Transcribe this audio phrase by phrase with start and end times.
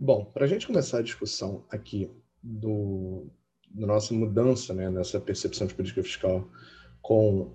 [0.00, 2.08] Bom, para a gente começar a discussão aqui
[2.40, 3.26] do,
[3.68, 6.48] da nossa mudança né, nessa percepção de política fiscal
[7.02, 7.52] com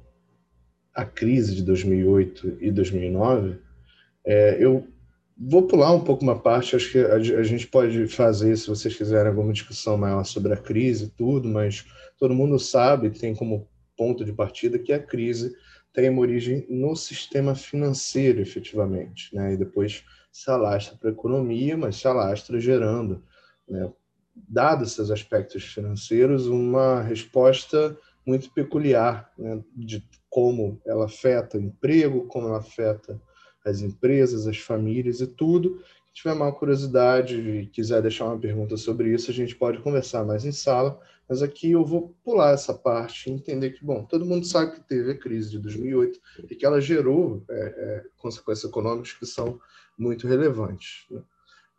[0.93, 3.59] a crise de 2008 e 2009,
[4.25, 4.85] é, eu
[5.37, 8.93] vou pular um pouco uma parte, acho que a, a, gente pode fazer, se vocês
[8.93, 11.85] quiserem, alguma discussão maior sobre a crise e tudo, mas
[12.19, 15.55] todo mundo sabe, tem como ponto de partida que a crise
[15.93, 19.53] tem origem no sistema financeiro, efetivamente, né?
[19.53, 20.03] e depois
[20.33, 23.23] se alastra para a economia, mas se alastra gerando,
[23.69, 23.93] né?
[24.35, 29.63] dados esses aspectos financeiros, uma resposta muito peculiar né?
[29.75, 33.21] de como ela afeta o emprego, como ela afeta
[33.63, 35.79] as empresas, as famílias e tudo.
[36.07, 40.25] Se tiver uma curiosidade e quiser deixar uma pergunta sobre isso, a gente pode conversar
[40.25, 44.25] mais em sala, mas aqui eu vou pular essa parte e entender que, bom, todo
[44.25, 48.69] mundo sabe que teve a crise de 2008 e que ela gerou é, é, consequências
[48.69, 49.59] econômicas que são
[49.97, 51.05] muito relevantes.
[51.09, 51.21] Né?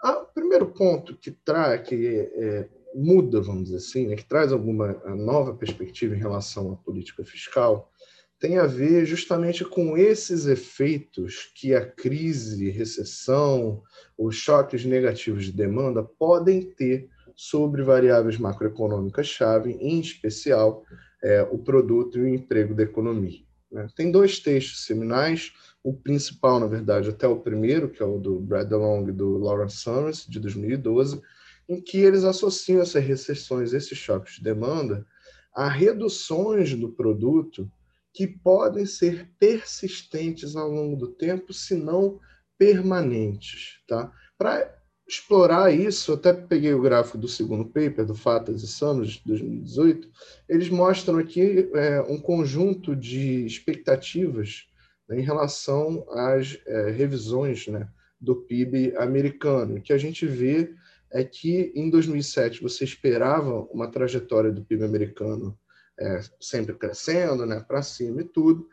[0.04, 4.92] O primeiro ponto que traz, que é, muda, vamos dizer assim, né, que traz alguma
[5.16, 7.90] nova perspectiva em relação à política fiscal,
[8.38, 13.82] tem a ver justamente com esses efeitos que a crise, recessão,
[14.18, 20.84] os choques negativos de demanda podem ter sobre variáveis macroeconômicas-chave, em especial
[21.22, 23.40] é, o produto e o emprego da economia.
[23.72, 23.86] Né?
[23.96, 25.52] Tem dois textos seminais,
[25.84, 29.36] o principal, na verdade, até o primeiro, que é o do Brad DeLong e do
[29.36, 31.20] Lawrence Summers, de 2012,
[31.68, 35.06] em que eles associam essas recessões, esses choques de demanda,
[35.54, 37.70] a reduções do produto
[38.14, 42.18] que podem ser persistentes ao longo do tempo, se não
[42.56, 43.80] permanentes.
[43.86, 44.10] Tá?
[44.38, 44.74] Para
[45.06, 50.08] explorar isso, até peguei o gráfico do segundo paper, do Fatas e Sanos, de 2018,
[50.48, 54.66] eles mostram aqui é, um conjunto de expectativas
[55.10, 57.88] em relação às é, revisões né,
[58.20, 59.76] do PIB americano.
[59.76, 60.74] O que a gente vê
[61.10, 65.56] é que em 2007 você esperava uma trajetória do PIB americano
[65.98, 68.68] é, sempre crescendo, né, para cima e tudo.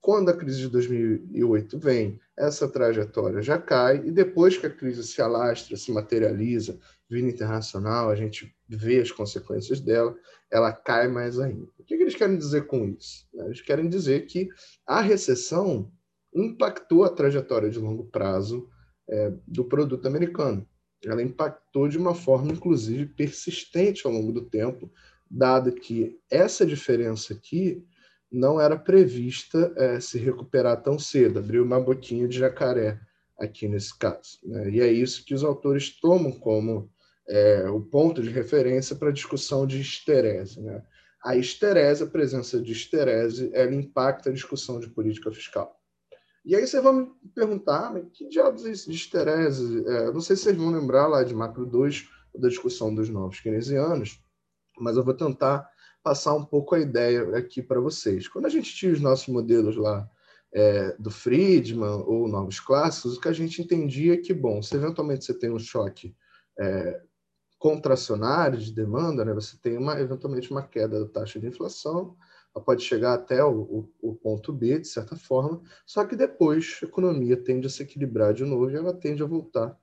[0.00, 5.04] Quando a crise de 2008 vem, essa trajetória já cai, e depois que a crise
[5.04, 6.78] se alastra, se materializa,
[7.08, 10.16] vindo internacional, a gente vê as consequências dela,
[10.50, 11.68] ela cai mais ainda.
[11.78, 13.28] O que eles querem dizer com isso?
[13.34, 14.48] Eles querem dizer que
[14.86, 15.92] a recessão
[16.34, 18.68] impactou a trajetória de longo prazo
[19.08, 20.66] é, do produto americano.
[21.04, 24.90] Ela impactou de uma forma, inclusive, persistente ao longo do tempo,
[25.30, 27.84] dado que essa diferença aqui
[28.30, 33.00] não era prevista é, se recuperar tão cedo, abriu uma boquinha de jacaré
[33.38, 34.38] aqui nesse caso.
[34.44, 34.70] Né?
[34.70, 36.90] E é isso que os autores tomam como
[37.28, 40.60] é, o ponto de referência para a discussão de esterese.
[40.60, 40.82] Né?
[41.24, 45.76] A esterese, a presença de esterese, ela impacta a discussão de política fiscal.
[46.44, 49.84] E aí vocês vão me perguntar, mas que diabos é isso de esterese?
[49.86, 53.40] É, não sei se vocês vão lembrar lá de Macro 2, da discussão dos novos
[53.40, 54.22] keynesianos,
[54.78, 55.69] mas eu vou tentar
[56.02, 58.28] passar um pouco a ideia aqui para vocês.
[58.28, 60.08] Quando a gente tinha os nossos modelos lá
[60.52, 64.74] é, do Friedman ou novos clássicos, o que a gente entendia é que, bom, se
[64.74, 66.14] eventualmente você tem um choque
[66.58, 67.00] é,
[67.58, 72.16] contracionário de demanda, né, você tem uma, eventualmente uma queda da taxa de inflação,
[72.54, 76.80] ela pode chegar até o, o, o, ponto B, de certa forma, só que depois
[76.82, 79.78] a economia tende a se equilibrar de novo e ela tende a voltar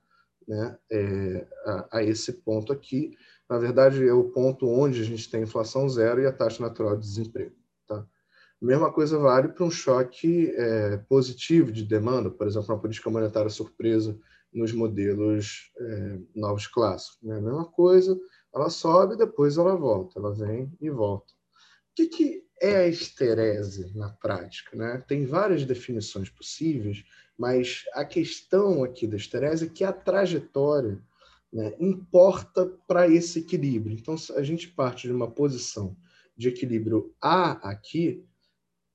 [0.46, 3.16] né, é, a, a, esse ponto aqui,
[3.48, 6.96] na verdade, é o ponto onde a gente tem inflação zero e a taxa natural
[6.96, 7.54] de desemprego.
[7.86, 7.96] Tá?
[8.00, 13.08] A mesma coisa vale para um choque é, positivo de demanda, por exemplo, uma política
[13.08, 14.18] monetária surpresa
[14.52, 17.22] nos modelos é, novos clássicos.
[17.22, 17.38] Né?
[17.38, 18.18] A mesma coisa,
[18.54, 21.32] ela sobe depois ela volta, ela vem e volta.
[21.32, 24.76] O que, que é a esterese na prática?
[24.76, 25.02] Né?
[25.08, 27.04] Tem várias definições possíveis,
[27.36, 31.00] mas a questão aqui da esterese é que a trajetória
[31.52, 33.96] né, importa para esse equilíbrio.
[33.98, 35.96] Então, se a gente parte de uma posição
[36.36, 38.24] de equilíbrio A aqui,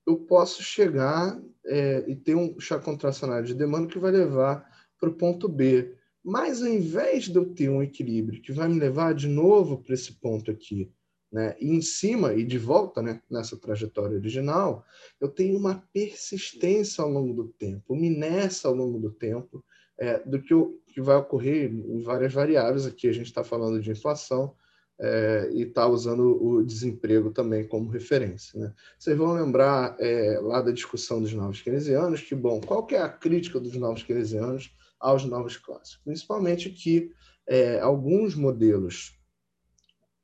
[0.06, 4.70] eu posso chegar é, e ter um chá contracionário de demanda que vai levar
[5.00, 5.96] para o ponto B.
[6.24, 9.94] Mas ao invés de eu ter um equilíbrio que vai me levar de novo para
[9.94, 10.92] esse ponto aqui,
[11.32, 14.86] né, e em cima e de volta né, nessa trajetória original,
[15.20, 19.66] eu tenho uma persistência ao longo do tempo, uma inércia ao longo do tempo,
[19.98, 22.86] é, do que, o, que vai ocorrer em várias variáveis.
[22.86, 24.56] Aqui a gente está falando de inflação
[25.00, 28.60] é, e está usando o desemprego também como referência.
[28.60, 28.74] Né?
[28.98, 33.02] Vocês vão lembrar é, lá da discussão dos novos keynesianos que, bom, qual que é
[33.02, 36.02] a crítica dos novos keynesianos aos novos clássicos?
[36.04, 37.12] Principalmente que
[37.48, 39.18] é, alguns modelos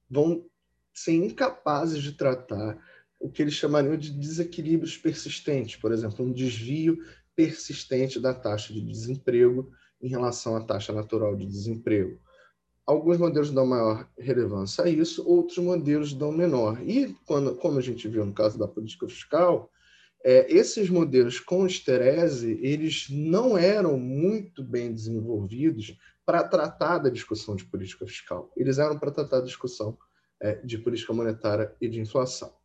[0.10, 0.46] vão
[0.94, 2.78] ser incapazes de tratar
[3.20, 6.98] o que eles chamariam de desequilíbrios persistentes, por exemplo, um desvio
[7.40, 9.72] persistente da taxa de desemprego
[10.02, 12.20] em relação à taxa natural de desemprego.
[12.86, 16.82] alguns modelos dão maior relevância a isso, outros modelos dão menor.
[16.82, 19.72] E, quando, como a gente viu no caso da política fiscal,
[20.22, 27.56] é, esses modelos com esterese, eles não eram muito bem desenvolvidos para tratar da discussão
[27.56, 28.52] de política fiscal.
[28.58, 29.98] Eles eram para tratar da discussão
[30.42, 32.59] é, de política monetária e de inflação.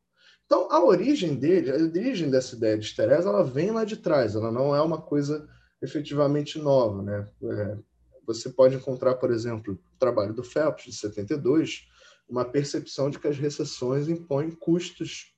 [0.46, 4.35] Então, a origem dele, a origem dessa ideia de esterese, ela vem lá de trás,
[4.35, 5.49] ela não é uma coisa
[5.81, 7.02] efetivamente nova.
[7.02, 7.29] Né?
[7.43, 7.79] É,
[8.26, 11.88] você pode encontrar, por exemplo, o trabalho do Phelps, de 72,
[12.29, 15.35] uma percepção de que as recessões impõem custos,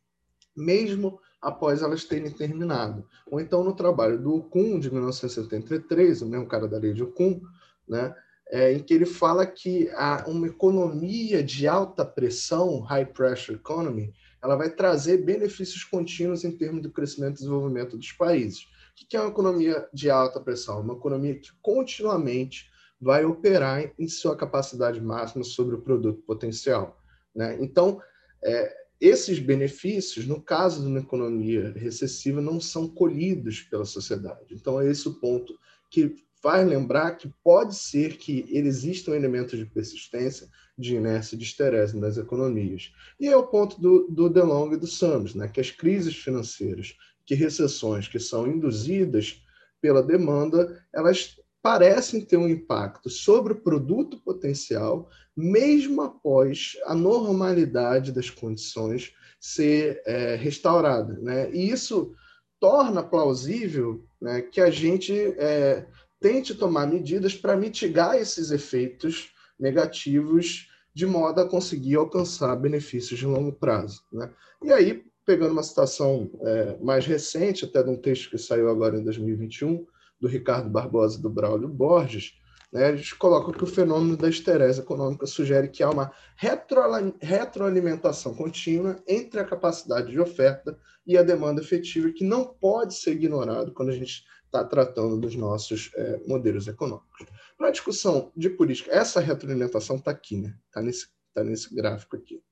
[0.57, 3.07] mesmo após elas terem terminado.
[3.27, 7.41] Ou então no trabalho do Okun, de 1973, o mesmo cara da lei de Okun,
[7.89, 8.15] né,
[8.51, 14.13] é, em que ele fala que a, uma economia de alta pressão, high pressure economy,
[14.43, 18.69] ela vai trazer benefícios contínuos em termos do crescimento e desenvolvimento dos países.
[18.93, 20.81] O que é uma economia de alta pressão?
[20.81, 22.71] Uma economia que continuamente
[23.01, 26.99] vai operar em sua capacidade máxima sobre o produto potencial.
[27.35, 27.59] Né?
[27.61, 28.01] Então,
[28.43, 34.55] é, esses benefícios, no caso de uma economia recessiva, não são colhidos pela sociedade.
[34.55, 35.59] Então, é esse o ponto
[35.91, 36.17] que
[36.47, 40.49] faz lembrar que pode ser que existam elementos de persistência,
[40.79, 42.93] de inércia, de esterese nas economias.
[43.19, 45.49] E é o ponto do, do DeLong e do Summers, né?
[45.49, 46.95] que as crises financeiras,
[47.27, 49.43] que recessões que são induzidas
[49.81, 58.13] pela demanda, elas parecem ter um impacto sobre o produto potencial, mesmo após a normalidade
[58.13, 61.15] das condições ser é, restaurada.
[61.15, 61.51] Né?
[61.51, 62.15] E isso
[62.61, 65.89] torna plausível né, que a gente é,
[66.21, 73.27] tente tomar medidas para mitigar esses efeitos negativos de modo a conseguir alcançar benefícios de
[73.27, 74.03] longo prazo.
[74.11, 74.31] Né?
[74.63, 78.99] E aí, pegando uma citação é, mais recente, até de um texto que saiu agora
[78.99, 79.87] em 2021,
[80.19, 82.33] do Ricardo Barbosa e do Braulio Borges,
[82.73, 88.97] né, eles colocam que o fenômeno da esterese econômica sugere que há uma retroalimentação contínua
[89.07, 93.91] entre a capacidade de oferta e a demanda efetiva, que não pode ser ignorado quando
[93.91, 97.27] a gente está tratando dos nossos é, modelos econômicos.
[97.59, 100.57] Para a discussão de política, essa retroalimentação está aqui, né?
[100.67, 102.43] Está nesse, tá nesse gráfico aqui.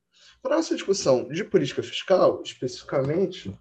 [0.42, 3.58] Para essa discussão de política fiscal, especificamente,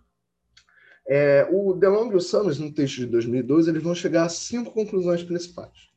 [1.07, 4.71] é, o DeLong e o Summers, no texto de 2012, eles vão chegar a cinco
[4.71, 5.89] conclusões principais.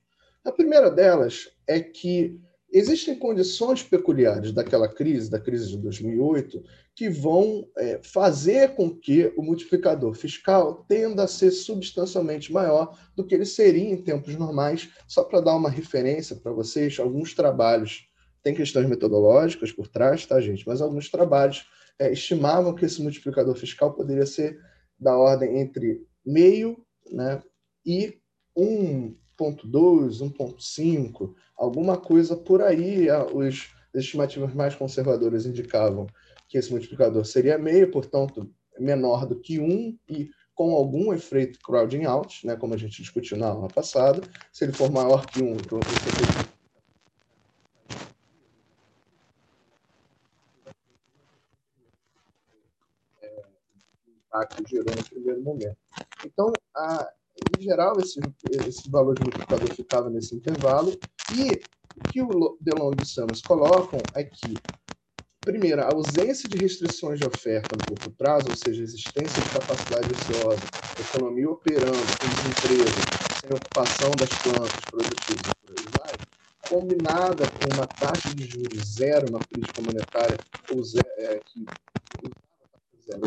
[0.45, 2.41] A primeira delas é que
[2.73, 6.63] existem condições peculiares daquela crise, da crise de 2008,
[6.95, 13.25] que vão é, fazer com que o multiplicador fiscal tenda a ser substancialmente maior do
[13.25, 14.91] que ele seria em tempos normais.
[15.07, 18.09] Só para dar uma referência para vocês, alguns trabalhos,
[18.43, 20.67] tem questões metodológicas por trás, tá, gente?
[20.67, 21.67] Mas alguns trabalhos
[21.99, 24.59] é, estimavam que esse multiplicador fiscal poderia ser
[24.99, 26.77] da ordem entre meio
[27.11, 27.43] né,
[27.85, 28.19] e
[29.39, 33.07] 1.2, 1.5, alguma coisa por aí.
[33.33, 36.07] Os estimativas mais conservadoras indicavam
[36.49, 38.49] que esse multiplicador seria meio, portanto,
[38.79, 43.37] menor do que 1 e com algum efeito crowding out, né, como a gente discutiu
[43.37, 44.23] na aula passada.
[44.53, 46.57] Se ele for maior que 1, então esse efeito
[54.37, 55.77] impacto gerou no primeiro momento.
[56.25, 57.13] Então, a,
[57.49, 58.21] em geral, esse,
[58.67, 64.11] esse valor de multiplicador ficava nesse intervalo, e o que o DeLong e Summers colocam
[64.15, 64.63] é que,
[65.45, 69.51] primeiro, a ausência de restrições de oferta no curto prazo, ou seja, a existência de
[69.51, 70.69] capacidade ociosa,
[70.99, 76.21] economia operando, com desemprego, sem ocupação das plantas produtivas, por aí vai,
[76.69, 80.37] combinada com uma taxa de juros zero na política monetária,
[80.69, 81.65] ou zero, é, que
[83.05, 83.23] zero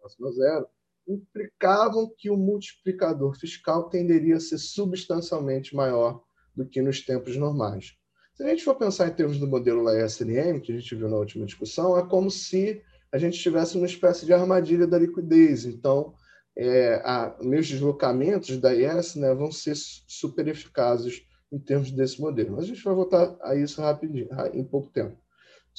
[0.00, 0.66] próximo a zero,
[1.06, 6.22] implicavam que o multiplicador fiscal tenderia a ser substancialmente maior
[6.54, 7.94] do que nos tempos normais.
[8.34, 11.08] Se a gente for pensar em termos do modelo da SNM, que a gente viu
[11.08, 15.66] na última discussão, é como se a gente tivesse uma espécie de armadilha da liquidez.
[15.66, 16.14] Então,
[16.56, 22.52] é, a, meus deslocamentos da IS né, vão ser super eficazes em termos desse modelo.
[22.52, 25.16] Mas a gente vai voltar a isso rapidinho, em pouco tempo.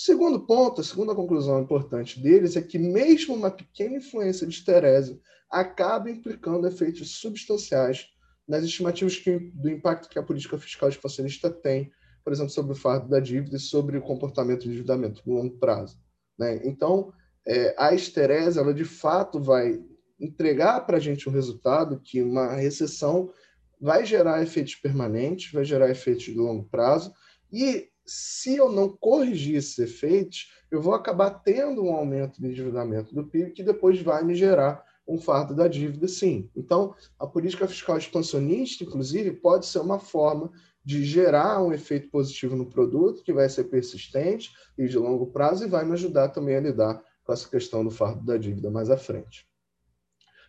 [0.04, 5.22] Segundo ponto, a segunda conclusão importante deles é que mesmo uma pequena influência de esterese
[5.48, 8.08] acaba implicando efeitos substanciais
[8.48, 11.92] nas estimativas que, do impacto que a política fiscal expansionista tem,
[12.24, 15.60] por exemplo, sobre o fardo da dívida e sobre o comportamento de endividamento no longo
[15.60, 16.00] prazo.
[16.36, 16.60] Né?
[16.64, 17.14] Então,
[17.46, 19.80] é, a esterese, ela de fato vai
[20.20, 23.32] entregar para a gente um resultado que uma recessão
[23.80, 27.14] vai gerar efeitos permanentes, vai gerar efeitos de longo prazo,
[27.54, 33.14] e se eu não corrigir esses efeitos, eu vou acabar tendo um aumento do endividamento
[33.14, 36.50] do PIB que depois vai me gerar um fardo da dívida, sim.
[36.56, 40.52] Então, a política fiscal expansionista, inclusive, pode ser uma forma
[40.84, 45.66] de gerar um efeito positivo no produto que vai ser persistente e de longo prazo
[45.66, 48.90] e vai me ajudar também a lidar com essa questão do fardo da dívida mais
[48.90, 49.48] à frente.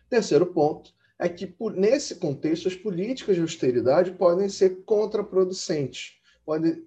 [0.09, 6.83] Terceiro ponto é que, por, nesse contexto, as políticas de austeridade podem ser contraproducentes, podem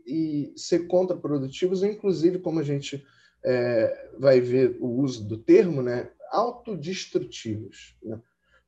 [0.57, 3.05] ser contraprodutivos, inclusive, como a gente
[3.45, 7.97] é, vai ver o uso do termo, né, autodestrutivos.
[8.03, 8.21] Né?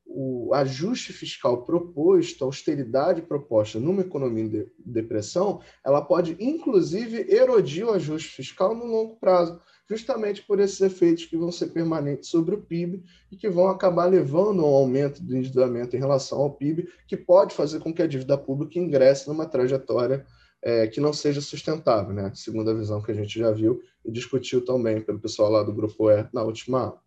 [0.09, 7.87] o ajuste fiscal proposto, a austeridade proposta numa economia de depressão, ela pode inclusive erodir
[7.87, 12.55] o ajuste fiscal no longo prazo, justamente por esses efeitos que vão ser permanentes sobre
[12.55, 16.89] o PIB e que vão acabar levando ao aumento do endividamento em relação ao PIB,
[17.07, 20.27] que pode fazer com que a dívida pública ingresse numa trajetória
[20.63, 22.33] é, que não seja sustentável, né?
[22.35, 25.73] segundo a visão que a gente já viu e discutiu também pelo pessoal lá do
[25.73, 27.01] Grupo E na última aula.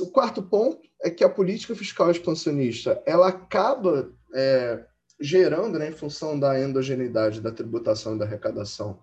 [0.00, 4.84] O quarto ponto é que a política fiscal expansionista ela acaba é,
[5.20, 9.00] gerando, né, em função da endogeneidade da tributação e da arrecadação,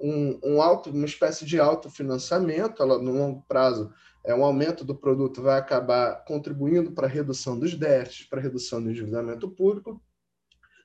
[0.00, 3.92] um, um alto, uma espécie de autofinanciamento, ela, no longo prazo,
[4.24, 8.42] é, um aumento do produto vai acabar contribuindo para a redução dos déficits, para a
[8.42, 10.00] redução do endividamento público,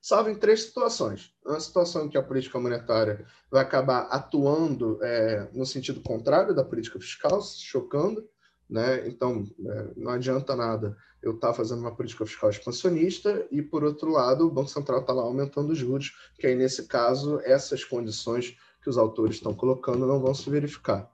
[0.03, 1.33] salvo em três situações.
[1.45, 6.63] Uma situação em que a política monetária vai acabar atuando é, no sentido contrário da
[6.63, 8.27] política fiscal, chocando,
[8.69, 9.07] né?
[9.07, 13.81] Então, é, não adianta nada eu estar tá fazendo uma política fiscal expansionista e, por
[13.81, 17.86] outro lado, o Banco Central está lá aumentando os juros, que aí, nesse caso, essas
[17.86, 21.10] condições que os autores estão colocando não vão se verificar.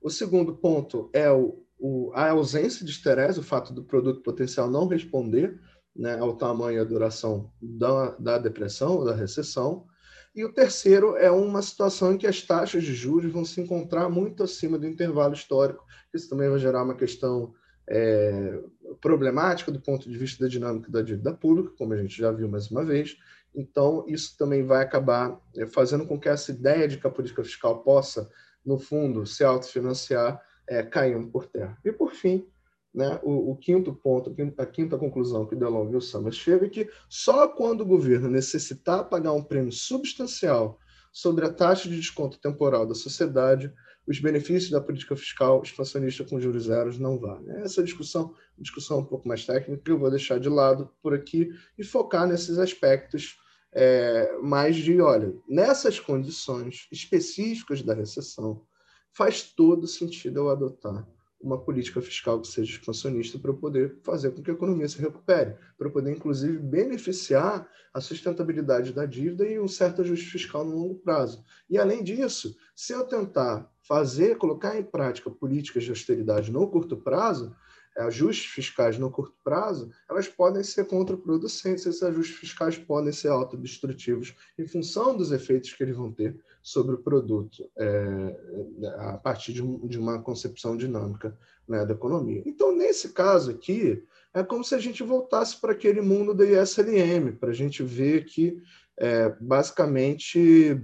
[0.00, 4.70] O segundo ponto é o, o, a ausência de esterese, o fato do produto potencial
[4.70, 5.60] não responder
[5.94, 9.86] né, ao tamanho e à duração da, da depressão da recessão.
[10.34, 14.08] E o terceiro é uma situação em que as taxas de juros vão se encontrar
[14.08, 15.84] muito acima do intervalo histórico.
[16.12, 17.54] Isso também vai gerar uma questão
[17.88, 18.60] é,
[19.00, 22.48] problemática do ponto de vista da dinâmica da dívida pública, como a gente já viu
[22.48, 23.16] mais uma vez.
[23.54, 27.44] Então, isso também vai acabar é, fazendo com que essa ideia de que a política
[27.44, 28.28] fiscal possa,
[28.66, 31.78] no fundo, se autofinanciar, é, caindo por terra.
[31.84, 32.44] E, por fim,
[32.94, 37.48] né, o, o, quinto ponto, a quinta conclusão que o Summers chegam é que só
[37.48, 40.78] quando o governo necessitar pagar um prêmio substancial
[41.12, 43.72] sobre a taxa de desconto temporal da sociedade,
[44.06, 47.50] os benefícios da política fiscal expansionista com juros zeros não valem.
[47.62, 51.50] Essa discussão, discussão um pouco mais técnica, que eu vou deixar de lado por aqui
[51.76, 53.38] e focar nesses aspectos
[53.72, 58.62] é, mais de, olha, nessas condições específicas da recessão,
[59.10, 61.04] faz todo sentido eu adotar
[61.44, 65.54] uma política fiscal que seja expansionista para poder fazer com que a economia se recupere,
[65.76, 70.94] para poder, inclusive, beneficiar a sustentabilidade da dívida e um certo ajuste fiscal no longo
[70.96, 71.44] prazo.
[71.68, 76.96] E, além disso, se eu tentar fazer, colocar em prática políticas de austeridade no curto
[76.96, 77.54] prazo,
[77.98, 84.34] ajustes fiscais no curto prazo, elas podem ser contraproducentes, esses ajustes fiscais podem ser autodestrutivos
[84.58, 88.36] em função dos efeitos que eles vão ter sobre o produto é,
[88.98, 92.42] a partir de, de, uma concepção dinâmica né, da economia.
[92.46, 97.32] Então, nesse caso aqui, é como se a gente voltasse para aquele mundo da ISLM,
[97.38, 98.60] para a gente ver que,
[98.96, 100.80] é, basicamente,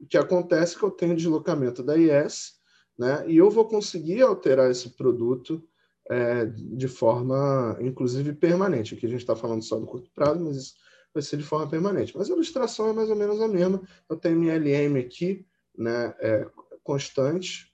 [0.00, 2.54] o que acontece é que eu tenho deslocamento da IS,
[2.98, 5.62] né, e eu vou conseguir alterar esse produto
[6.10, 8.94] é, de forma, inclusive, permanente.
[8.94, 10.74] Aqui a gente está falando só do curto prazo, mas isso
[11.12, 12.16] vai ser de forma permanente.
[12.16, 13.80] Mas a ilustração é mais ou menos a mesma.
[14.08, 15.46] Eu tenho minha LM aqui,
[15.76, 16.46] né, é,
[16.82, 17.72] constante,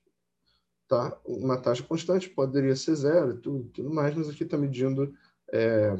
[0.86, 1.18] tá?
[1.24, 5.14] Uma taxa constante poderia ser zero e tudo, tudo mais, mas aqui está medindo.
[5.52, 5.96] É,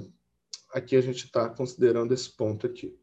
[0.72, 2.98] aqui a gente está considerando esse ponto aqui.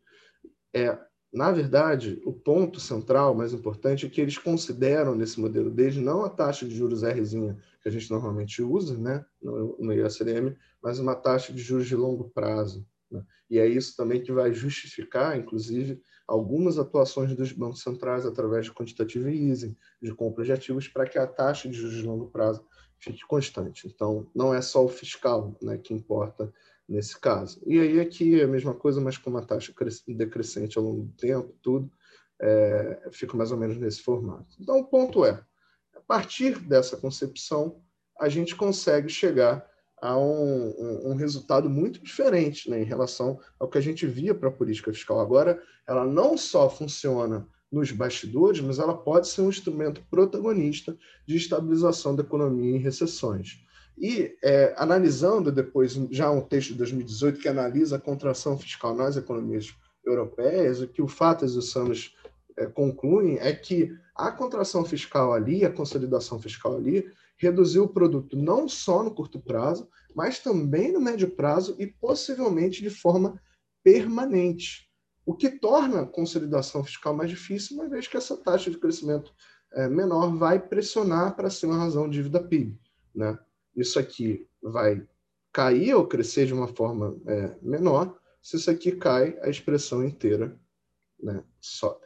[0.74, 0.98] É,
[1.31, 6.24] na verdade, o ponto central, mais importante, é que eles consideram nesse modelo deles não
[6.24, 11.00] a taxa de juros Rzinha que a gente normalmente usa né, no, no ISLM, mas
[11.00, 12.86] uma taxa de juros de longo prazo.
[13.12, 13.24] Né?
[13.50, 18.74] E é isso também que vai justificar, inclusive, algumas atuações dos bancos centrais através de
[18.74, 22.65] quantitative easing, de compra de ativos, para que a taxa de juros de longo prazo
[23.00, 23.88] fique constante.
[23.88, 26.51] Então, não é só o fiscal né, que importa
[26.88, 27.62] nesse caso.
[27.65, 29.74] E aí aqui é a mesma coisa, mas com uma taxa
[30.08, 31.91] decrescente ao longo do tempo, tudo,
[32.39, 34.56] é, fica mais ou menos nesse formato.
[34.60, 35.44] Então, o ponto é,
[35.96, 37.82] a partir dessa concepção,
[38.20, 39.67] a gente consegue chegar
[40.01, 44.34] a um, um, um resultado muito diferente né, em relação ao que a gente via
[44.34, 45.20] para a política fiscal.
[45.20, 51.36] Agora, ela não só funciona nos bastidores, mas ela pode ser um instrumento protagonista de
[51.36, 53.60] estabilização da economia em recessões.
[53.98, 59.18] E é, analisando depois já um texto de 2018 que analisa a contração fiscal nas
[59.18, 59.75] economias
[60.06, 62.16] europeias, o que o Fatas e o Samos
[62.56, 68.36] é, concluem é que a contração fiscal ali, a consolidação fiscal ali, reduziu o produto
[68.36, 73.39] não só no curto prazo, mas também no médio prazo e possivelmente de forma
[73.84, 74.88] permanente.
[75.25, 79.34] o que torna a consolidação fiscal mais difícil, uma vez que essa taxa de crescimento
[79.74, 82.80] é, menor vai pressionar para cima a razão dívida PIB.
[83.13, 83.38] Né?
[83.77, 85.07] Isso aqui vai
[85.53, 90.60] cair ou crescer de uma forma é, menor, se isso aqui cai, a expressão inteira
[91.22, 92.05] né, sobe.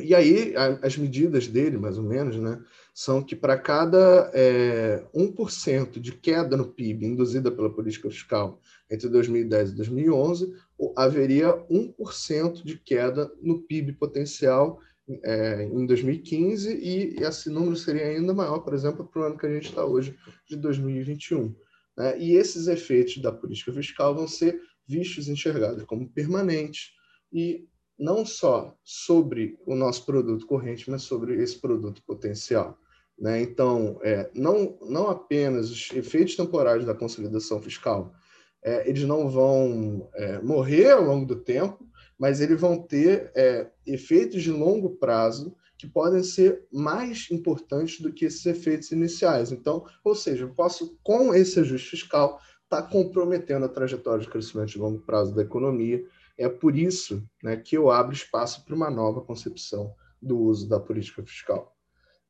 [0.00, 2.62] E aí, a, as medidas dele, mais ou menos, né,
[2.94, 9.08] são que para cada é, 1% de queda no PIB induzida pela política fiscal entre
[9.08, 10.54] 2010 e 2011,
[10.96, 14.80] haveria 1% de queda no PIB potencial
[15.24, 19.46] é, em 2015, e esse número seria ainda maior, por exemplo, para o ano que
[19.46, 21.54] a gente está hoje, de 2021.
[21.96, 22.18] Né?
[22.18, 26.92] E esses efeitos da política fiscal vão ser vistos enxergados como permanentes
[27.32, 27.66] e
[27.98, 32.78] não só sobre o nosso produto corrente, mas sobre esse produto potencial.
[33.18, 33.42] Né?
[33.42, 38.14] Então, é, não, não apenas os efeitos temporários da consolidação fiscal,
[38.62, 41.84] é, eles não vão é, morrer ao longo do tempo,
[42.18, 48.12] mas eles vão ter é, efeitos de longo prazo que podem ser mais importantes do
[48.12, 49.52] que esses efeitos iniciais.
[49.52, 54.30] Então, ou seja, eu posso, com esse ajuste fiscal, estar tá comprometendo a trajetória de
[54.30, 56.04] crescimento de longo prazo da economia
[56.36, 60.78] é por isso né, que eu abro espaço para uma nova concepção do uso da
[60.78, 61.76] política fiscal.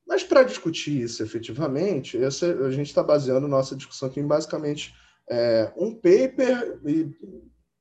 [0.07, 4.95] Mas para discutir isso efetivamente, essa, a gente está baseando nossa discussão aqui em basicamente
[5.28, 7.11] é, um paper e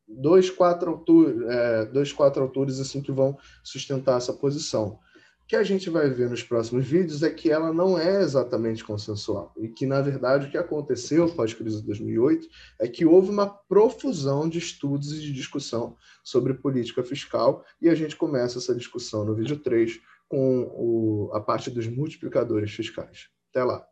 [0.07, 4.99] dois, quatro, autores, é, dois, quatro autores assim que vão sustentar essa posição
[5.47, 9.53] que a gente vai ver nos próximos vídeos é que ela não é exatamente consensual
[9.57, 12.47] e que, na verdade, o que aconteceu pós-crise de 2008
[12.81, 17.95] é que houve uma profusão de estudos e de discussão sobre política fiscal e a
[17.95, 23.29] gente começa essa discussão no vídeo 3 com o, a parte dos multiplicadores fiscais.
[23.49, 23.87] Até lá!